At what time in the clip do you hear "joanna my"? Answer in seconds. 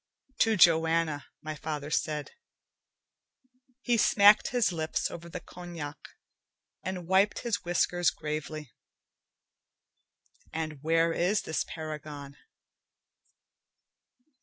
0.57-1.53